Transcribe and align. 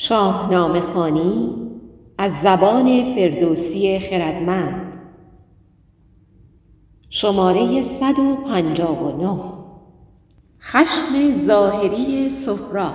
شاهنامه 0.00 0.80
خوانی 0.80 1.54
از 2.18 2.40
زبان 2.40 3.04
فردوسی 3.04 3.98
خردمند. 3.98 4.96
شماره 7.10 7.82
159 7.82 9.40
خشم 10.60 11.30
ظاهری 11.30 12.30
سهراب. 12.30 12.94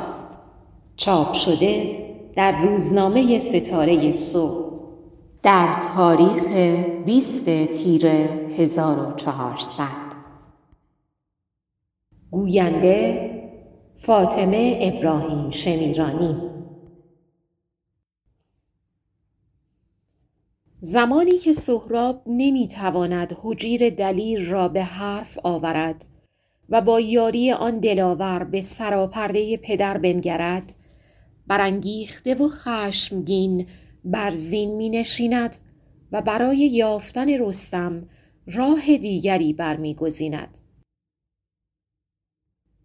چاپ 0.96 1.34
شده 1.34 1.98
در 2.36 2.62
روزنامه 2.62 3.40
ستاره 3.40 4.12
صبح. 4.12 4.74
در 5.44 5.82
تاریخ 5.96 6.52
20 7.06 7.46
تیر 7.66 8.08
1400 8.08 9.86
گوینده 12.32 13.30
فاطمه 13.96 14.80
ابراهیم 14.82 15.50
شمیرانی. 15.50 16.53
زمانی 20.86 21.38
که 21.38 21.54
سهراب 21.54 22.22
نمی 22.26 22.68
تواند 22.68 23.38
حجیر 23.42 23.90
دلیر 23.90 24.50
را 24.50 24.68
به 24.68 24.84
حرف 24.84 25.40
آورد 25.44 26.06
و 26.70 26.82
با 26.82 27.00
یاری 27.00 27.52
آن 27.52 27.80
دلاور 27.80 28.44
به 28.44 28.62
سراپرده 28.62 29.58
پدر 29.58 29.98
بنگرد 29.98 30.74
برانگیخته 31.48 32.36
و 32.36 32.48
خشمگین 32.48 33.68
بر 34.06 34.30
زین 34.30 34.76
می 34.76 34.90
نشیند 34.90 35.56
و 36.12 36.22
برای 36.22 36.58
یافتن 36.58 37.30
رستم 37.30 38.10
راه 38.48 38.98
دیگری 38.98 39.54
برمیگزیند. 39.54 40.60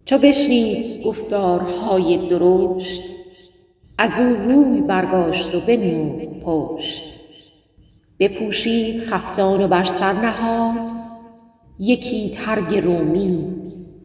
چو 0.05 0.19
بشنید 0.19 1.02
گفتارهای 1.02 2.29
درشت 2.29 3.02
از 3.99 4.21
او 4.21 4.27
روی 4.27 4.80
برگاشت 4.80 5.55
و 5.55 5.60
بنمود 5.60 6.41
پشت. 6.41 7.18
بپوشید 8.19 8.99
خفتان 9.01 9.65
و 9.65 9.69
بر 9.69 9.85
سر 9.85 10.13
نهاد. 10.13 10.91
یکی 11.79 12.30
ترگ 12.30 12.75
رومی 12.75 13.57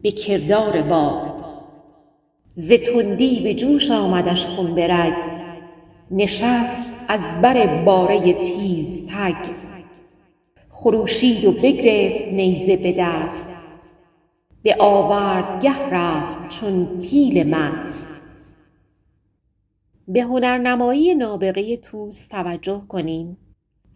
به 0.02 0.10
کردار 0.10 0.82
باد. 0.82 1.44
ز 2.54 2.72
تندی 2.72 3.40
به 3.40 3.54
جوش 3.54 3.90
آمدش 3.90 4.46
خون 4.46 4.74
به 4.74 4.94
رگ 4.94 5.44
نشست 6.10 6.98
از 7.08 7.42
بر 7.42 7.84
باره 7.84 8.32
تیزتگ 8.32 9.54
خروشید 10.68 11.44
و 11.44 11.52
بگرفت 11.52 12.24
نیزه 12.32 12.76
به 12.76 12.94
دست. 12.98 13.60
به 14.62 14.76
آوردگه 14.78 15.90
رفت 15.90 16.48
چون 16.48 16.98
پیل 17.00 17.54
مست. 17.54 18.22
به 20.08 20.22
هنرنمایی 20.22 21.14
نابغه 21.14 21.76
طوس 21.76 22.26
توجه 22.26 22.82
کنیم. 22.88 23.36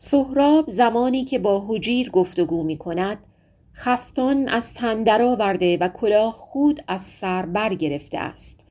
سهراب 0.01 0.71
زمانی 0.71 1.25
که 1.25 1.39
با 1.39 1.67
هجیر 1.69 2.11
گفتگو 2.11 2.63
می 2.63 2.79
کند 2.79 3.19
خفتان 3.75 4.49
از 4.49 4.75
تن 4.75 5.03
درآورده 5.03 5.77
و 5.77 5.89
کلاه 5.89 6.33
خود 6.33 6.85
از 6.89 7.01
سر 7.01 7.47
برگرفته 7.47 8.19
است. 8.19 8.67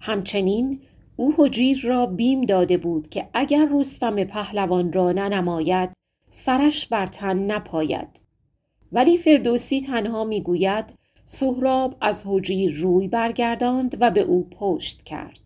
همچنین 0.00 0.80
او 1.16 1.34
هجیر 1.38 1.80
را 1.84 2.06
بیم 2.06 2.40
داده 2.40 2.76
بود 2.76 3.08
که 3.08 3.28
اگر 3.34 3.68
رستم 3.72 4.24
پهلوان 4.24 4.92
را 4.92 5.12
ننماید 5.12 5.90
سرش 6.30 6.86
بر 6.86 7.06
تن 7.06 7.38
نپاید. 7.38 8.20
ولی 8.92 9.18
فردوسی 9.18 9.80
تنها 9.80 10.24
می‌گوید 10.24 10.84
سهراب 11.24 11.96
از 12.00 12.24
هجیر 12.26 12.74
روی 12.74 13.08
برگرداند 13.08 13.96
و 14.00 14.10
به 14.10 14.20
او 14.20 14.48
پشت 14.50 15.02
کرد. 15.02 15.40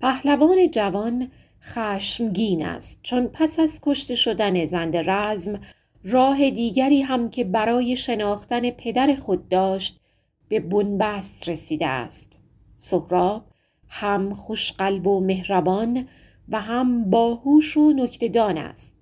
پهلوان 0.00 0.70
جوان 0.70 1.30
خشمگین 1.62 2.64
است. 2.64 2.98
چون 3.02 3.26
پس 3.26 3.58
از 3.58 3.80
کشته 3.82 4.14
شدن 4.14 4.64
زند 4.64 4.96
رزم 4.96 5.60
راه 6.04 6.50
دیگری 6.50 7.02
هم 7.02 7.28
که 7.28 7.44
برای 7.44 7.96
شناختن 7.96 8.70
پدر 8.70 9.14
خود 9.14 9.48
داشت 9.48 10.00
به 10.48 10.60
بنبست 10.60 11.48
رسیده 11.48 11.86
است. 11.86 12.40
سهراب 12.76 13.44
هم 13.88 14.34
خوشقلب 14.34 15.06
و 15.06 15.20
مهربان 15.20 16.08
و 16.48 16.60
هم 16.60 17.10
باهوش 17.10 17.76
و 17.76 17.92
نکتهدان 17.92 18.58
است. 18.58 18.96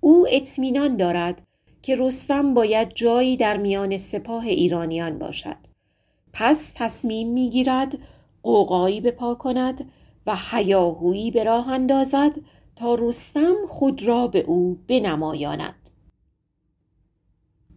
او 0.00 0.26
اطمینان 0.30 0.96
دارد 0.96 1.42
که 1.82 1.96
رستم 1.98 2.54
باید 2.54 2.94
جایی 2.94 3.36
در 3.36 3.56
میان 3.56 3.98
سپاه 3.98 4.46
ایرانیان 4.46 5.18
باشد. 5.18 5.56
پس 6.32 6.72
تصمیم 6.76 7.28
می‌گیرد 7.28 7.98
قوقایی 8.42 9.00
بپا 9.00 9.34
کند 9.34 9.90
و 10.26 10.36
هیاهویی 10.50 11.30
به 11.30 11.44
راه 11.44 11.70
اندازد 11.70 12.32
تا 12.76 12.94
رستم 12.94 13.54
خود 13.68 14.02
را 14.02 14.26
به 14.26 14.40
او 14.40 14.78
بنمایاند. 14.88 15.90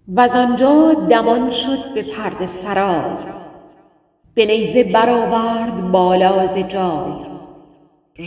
و 0.08 0.22
آنجا 0.22 0.94
دمان 0.94 1.50
شد 1.50 1.94
به 1.94 2.04
پرده 2.04 2.46
سرای. 2.46 3.16
به 4.34 4.46
نیزه 4.46 4.84
برآورد 4.84 5.92
بالا 5.92 6.46
ز 6.46 6.58
جای. 6.58 7.12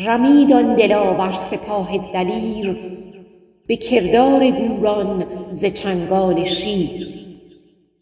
رمید 0.06 0.52
آن 0.52 0.74
دلاور 0.74 1.32
سپاه 1.32 1.98
دلیر. 2.12 2.76
به 3.66 3.76
کردار 3.76 4.50
گوران 4.50 5.26
ز 5.50 5.64
چنگال 5.64 6.44
شیر. 6.44 7.20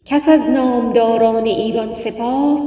کس 0.05 0.29
از 0.29 0.49
نامداران 0.49 1.45
ایران 1.45 1.91
سپاه 1.91 2.59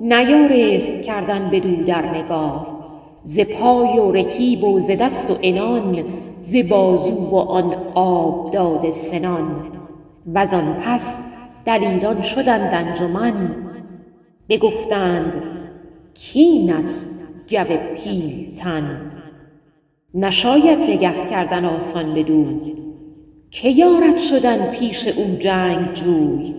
نیارست 0.00 1.02
کردن 1.02 1.50
بدو 1.50 1.84
در 1.84 2.18
نگاه 2.18 2.75
ز 3.26 3.40
پای 3.40 3.98
و 3.98 4.12
رکیب 4.12 4.64
و 4.64 4.80
ز 4.80 4.90
دست 4.90 5.30
و 5.30 5.34
عنان 5.44 6.04
ز 6.38 6.56
بازو 6.68 7.14
و 7.14 7.34
آن 7.36 7.74
آب 7.94 8.50
داده 8.50 8.90
سنان 8.90 9.72
وزان 10.34 10.74
پس 10.74 11.32
دلیران 11.66 12.22
شدند 12.22 12.74
انجمن. 12.74 13.56
بگفتند 14.48 15.42
کاینت 16.34 17.06
گو 17.50 17.76
پیلتن؟ 17.94 19.12
نشاید 20.14 20.78
نگه 20.78 21.26
کردن 21.26 21.64
آسان 21.64 22.14
بدوی. 22.14 22.74
که 23.50 23.68
یارد 23.68 24.18
شدن 24.18 24.70
پیش 24.70 25.06
او 25.06 25.36
جنگجوی 25.36 26.54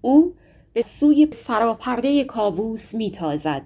او 0.00 0.34
به 0.72 0.82
سوی 0.82 1.28
سراپرده 1.30 2.24
کاووس 2.24 2.94
می 2.94 3.10
تازد 3.10 3.62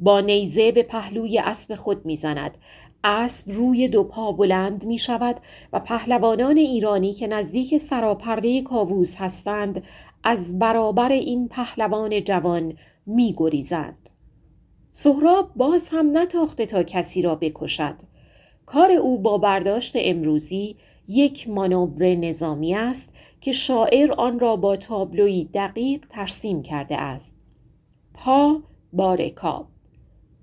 با 0.00 0.20
نیزه 0.20 0.72
به 0.72 0.82
پهلوی 0.82 1.38
اسب 1.38 1.74
خود 1.74 2.06
می‌زند 2.06 2.58
اسب 3.04 3.50
روی 3.50 3.88
دو 3.88 4.04
پا 4.04 4.32
بلند 4.32 4.84
می 4.84 4.98
شود 4.98 5.36
و 5.72 5.80
پهلوانان 5.80 6.56
ایرانی 6.56 7.12
که 7.12 7.26
نزدیک 7.26 7.76
سراپرده 7.76 8.62
کاووس 8.62 9.16
هستند 9.16 9.84
از 10.24 10.58
برابر 10.58 11.12
این 11.12 11.48
پهلوان 11.48 12.24
جوان 12.24 12.72
می 13.06 13.34
گریزند. 13.36 14.10
سهراب 14.90 15.50
باز 15.56 15.88
هم 15.88 16.18
نتاخته 16.18 16.66
تا 16.66 16.82
کسی 16.82 17.22
را 17.22 17.34
بکشد. 17.34 17.94
کار 18.66 18.92
او 18.92 19.18
با 19.18 19.38
برداشت 19.38 19.92
امروزی 19.96 20.76
یک 21.08 21.48
مانور 21.48 22.14
نظامی 22.14 22.74
است 22.74 23.08
که 23.40 23.52
شاعر 23.52 24.12
آن 24.12 24.38
را 24.38 24.56
با 24.56 24.76
تابلوی 24.76 25.44
دقیق 25.44 26.06
ترسیم 26.08 26.62
کرده 26.62 26.96
است. 26.96 27.36
پا 28.14 28.62
با 28.92 29.14
رکاب 29.14 29.66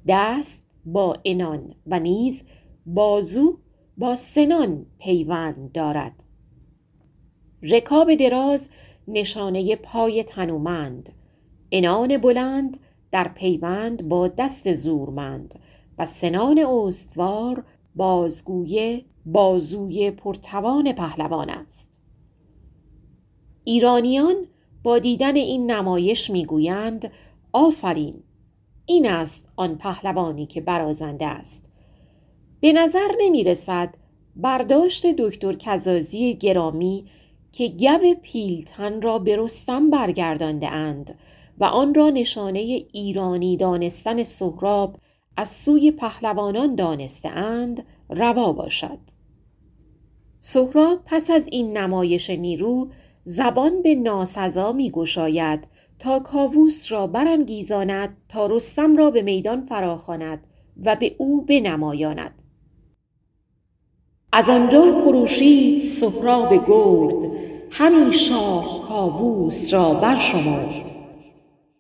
دست 0.08 0.66
با 0.86 1.18
انان 1.26 1.76
و 1.88 2.00
نیز 2.00 2.44
بازو 2.86 3.58
با 3.98 4.16
سنان 4.16 4.86
پیوند 5.00 5.72
دارد. 5.72 6.24
رکاب 7.64 8.16
دراز 8.16 8.70
نشانه 9.08 9.76
پای 9.76 10.24
تنومند. 10.24 11.14
انان 11.72 12.18
بلند 12.18 12.80
در 13.12 13.28
پیوند 13.28 14.08
با 14.08 14.28
دست 14.28 14.74
زورمند 14.74 15.60
و 15.98 16.06
سنان 16.06 16.60
استوار 16.60 17.66
بازگوی 17.96 19.06
بازوی 19.26 20.12
پرتوان 20.12 20.94
پهلوان 20.94 21.50
است. 21.50 22.02
ایرانیان 23.64 24.36
با 24.84 25.00
دیدن 25.00 25.36
این 25.36 25.72
نمایش 25.72 26.30
می‌گویند 26.30 27.12
آفرین! 27.54 28.24
این 28.92 29.10
است 29.10 29.46
آن 29.56 29.76
پهلوانی 29.76 30.46
که 30.46 30.62
برازنده 30.62 31.26
است. 31.26 31.70
به 32.60 32.74
نظر 32.74 33.08
نمی 33.20 33.44
رسد 33.44 33.96
برداشت 34.36 35.06
دکتر 35.06 35.54
کزازی 35.54 36.34
گرامی 36.34 37.06
که 37.52 37.68
گو 37.68 38.16
پیلتن 38.22 39.02
را 39.02 39.20
به 39.20 39.36
رستم 39.38 39.90
برگردانده 39.90 40.68
اند 40.68 41.20
و 41.58 41.64
آن 41.64 41.94
را 41.94 42.10
نشانه 42.10 42.60
ایرانی 42.92 43.58
دانستن 43.58 44.24
سهراب 44.24 44.96
از 45.38 45.50
سوی 45.50 45.92
پهلوانان 45.92 46.76
دانسته 46.76 47.30
اند 47.30 47.86
روا 48.10 48.54
باشد. 48.54 49.00
سهراب 50.40 51.00
پس 51.06 51.30
از 51.30 51.48
این 51.52 51.78
نمایش 51.78 52.30
نیرو 52.30 52.90
زبان 53.24 53.82
به 53.82 53.96
ناسزا 53.96 54.72
می 54.72 54.92
گشاید 54.92 55.68
تا 56.00 56.20
کاووس 56.20 56.92
را 56.92 57.08
برانگیزاند 57.08 58.18
تا 58.30 58.46
رستم 58.46 58.96
را 58.96 59.12
به 59.12 59.22
میدان 59.22 59.64
فراخواند 59.64 60.48
و 60.86 60.96
به 60.96 61.16
او 61.18 61.46
بنمایاند. 61.46 62.42
از 64.34 64.50
آنجا 64.50 64.92
خروشید 64.92 65.82
سهراب 65.82 66.54
گرد 66.68 67.32
همی 67.72 68.14
شاه 68.14 68.88
کاووس 68.88 69.74
را 69.74 69.94
برشمرد. 69.94 70.92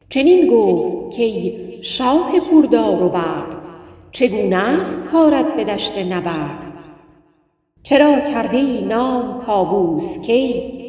چنین 0.09 0.47
گفت 0.47 1.17
کای 1.17 1.57
شاه 1.81 2.39
پوردار 2.49 3.03
و 3.03 3.09
برد 3.09 3.67
چگونه 4.11 4.55
است 4.55 5.09
کارت 5.09 5.55
به 5.55 5.63
دشت 5.63 5.97
نبرد؟ 5.97 6.73
چرا 7.83 8.19
کرده 8.19 8.57
ای 8.57 8.85
نام 8.85 9.41
کاووس 9.41 10.21
کی؟ 10.21 10.80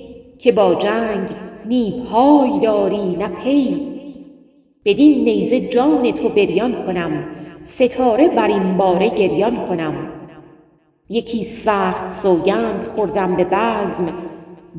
که 0.42 0.52
با 0.52 0.74
جنگ 0.74 1.28
نی 1.66 2.02
پای 2.10 2.60
داری 2.60 3.16
نه 3.16 3.28
پی. 3.28 3.80
بدین 4.84 5.24
نیزه 5.24 5.60
جان 5.68 6.12
تو 6.12 6.28
بریان 6.28 6.86
کنم 6.86 7.24
ستاره 7.62 8.28
بر 8.28 8.48
این 8.48 8.76
باره 8.76 9.08
گریان 9.08 9.66
کنم. 9.66 9.94
یکی 11.08 11.42
سخت 11.42 12.10
سوگند 12.10 12.84
خوردم 12.84 13.36
به 13.36 13.44
بزم 13.44 14.08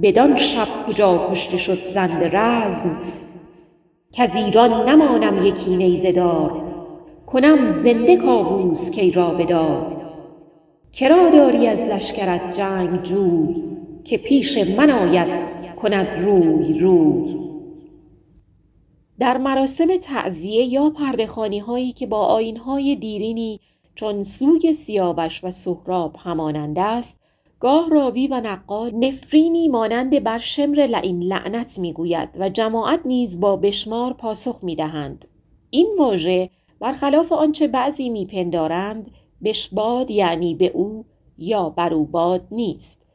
بدان 0.02 0.38
شب 0.38 0.68
کجا 0.88 1.28
کشته 1.32 1.58
شد 1.58 1.86
زند 1.88 2.36
رزم. 2.36 2.98
کز 4.14 4.36
ایران 4.36 4.90
نمانم 4.90 5.46
یکی 5.46 5.78
نیزه 5.78 6.12
دار 6.12 6.62
کنم 7.26 7.66
زنده 7.66 8.18
کاووس 8.18 8.92
کی 8.92 9.12
را 9.12 9.30
بدار. 9.30 10.02
کرا 10.94 11.30
داری 11.30 11.68
از 11.68 11.82
لشکرت 11.82 12.54
جنگجوی 12.54 13.64
که 14.04 14.18
پیش 14.18 14.58
من 14.78 14.90
آید 14.90 15.53
کند 15.84 16.08
روی 16.08 16.80
روی. 16.80 17.36
در 19.20 19.38
مراسم 19.38 19.98
تعزیه 19.98 20.64
یا 20.64 20.90
پرده 20.90 21.28
هایی 21.68 21.94
که 21.94 22.08
با 22.08 22.26
آیین 22.26 22.58
های 22.58 22.96
دیرینی 22.96 23.60
چون 23.96 24.24
سوگ 24.24 24.72
سیاوش 24.72 25.44
و 25.44 25.52
سهراب 25.52 26.16
همانند 26.20 26.80
است 26.80 27.20
گاه 27.60 27.90
راوی 27.90 28.28
و 28.28 28.42
نقال 28.42 28.92
نفرینی 28.96 29.68
مانند 29.68 30.24
بر 30.24 30.40
شمر 30.40 30.76
لعین 30.76 31.24
لعنت 31.24 31.80
می‌گوید 31.80 32.30
و 32.40 32.50
جماعت 32.50 33.00
نیز 33.06 33.40
با 33.40 33.56
بشمار 33.56 34.14
پاسخ 34.14 34.60
می‌دهند. 34.62 35.28
این 35.70 35.96
واژه 36.00 36.50
برخلاف 36.80 37.32
آنچه 37.32 37.68
بعضی 37.68 38.10
میپندارند 38.10 39.12
بشباد 39.44 40.12
یعنی 40.12 40.56
به 40.56 40.66
او 40.66 41.06
یا 41.38 41.70
بر 41.70 42.00
نیست. 42.52 43.08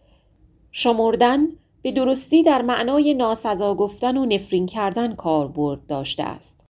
شمردن 0.70 1.48
به 1.88 1.92
درستی 1.92 2.42
در 2.42 2.62
معنای 2.62 3.14
ناسزا 3.14 3.74
گفتن 3.74 4.16
و 4.16 4.26
نفرین 4.26 4.66
کردن 4.66 5.14
کاربرد 5.14 5.86
داشته 5.86 6.22
است. 6.22 6.66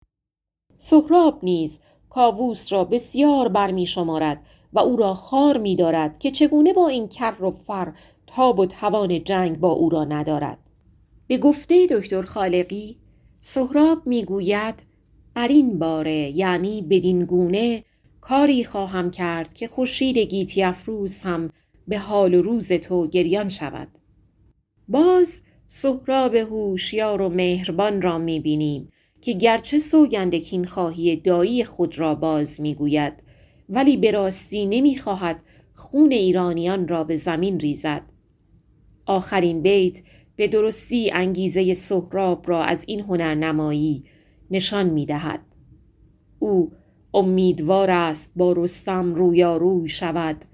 سهراب 0.77 1.39
نیز 1.43 1.79
کاووس 2.09 2.73
را 2.73 2.83
بسیار 2.83 3.47
برمی 3.47 3.85
شمارد 3.85 4.41
و 4.73 4.79
او 4.79 4.95
را 4.95 5.13
خار 5.13 5.57
می 5.57 5.75
دارد 5.75 6.19
که 6.19 6.31
چگونه 6.31 6.73
با 6.73 6.87
این 6.87 7.07
کر 7.07 7.35
و 7.41 7.51
فر 7.51 7.93
تاب 8.27 8.59
و 8.59 8.65
توان 8.65 9.23
جنگ 9.23 9.59
با 9.59 9.69
او 9.69 9.89
را 9.89 10.03
ندارد. 10.03 10.57
به 11.27 11.37
گفته 11.37 11.87
دکتر 11.87 12.21
خالقی 12.21 12.97
سهراب 13.39 14.07
می‌گوید 14.07 14.83
بر 15.33 15.47
این 15.47 15.79
باره 15.79 16.29
یعنی 16.29 16.81
بدین 16.81 17.25
گونه 17.25 17.83
کاری 18.21 18.63
خواهم 18.63 19.11
کرد 19.11 19.53
که 19.53 19.67
خورشید 19.67 20.17
گیتی 20.17 20.63
افروز 20.63 21.19
هم 21.19 21.49
به 21.87 21.99
حال 21.99 22.33
و 22.33 22.41
روز 22.41 22.71
تو 22.71 23.07
گریان 23.07 23.49
شود. 23.49 23.87
باز 24.87 25.41
سهراب 25.67 26.35
هوشیار 26.35 27.21
و 27.21 27.29
مهربان 27.29 28.01
را 28.01 28.17
می‌بینیم 28.17 28.89
که 29.21 29.33
گرچه 29.33 29.79
سوگند 29.79 30.65
خواهی 30.65 31.15
دایی 31.15 31.63
خود 31.63 31.99
را 31.99 32.15
باز 32.15 32.61
می‌گوید 32.61 33.13
ولی 33.69 33.97
به 33.97 34.11
راستی 34.11 34.65
نمی‌خواهد 34.65 35.39
خون 35.73 36.11
ایرانیان 36.11 36.87
را 36.87 37.03
به 37.03 37.15
زمین 37.15 37.59
ریزد. 37.59 38.01
آخرین 39.05 39.61
بیت 39.61 40.01
به 40.35 40.47
درستی 40.47 41.11
انگیزه 41.11 41.73
سهراب 41.73 42.49
را 42.49 42.63
از 42.63 42.83
این 42.87 42.99
هنرنمایی 42.99 44.03
نشان 44.51 44.89
می‌دهد. 44.89 45.41
او 46.39 46.71
امیدوار 47.13 47.91
است 47.91 48.33
با 48.35 48.53
رستم 48.53 49.15
رویاروی 49.15 49.89
شود 49.89 50.45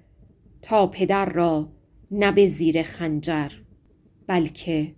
تا 0.62 0.88
پدر 0.88 1.26
را 1.26 1.70
نه 2.12 2.32
به 2.32 2.48
زیر 2.48 2.84
خنجر. 2.84 3.52
بلکه 4.32 4.96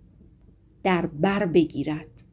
در 0.82 1.06
بر 1.06 1.46
بگیرد. 1.46 2.23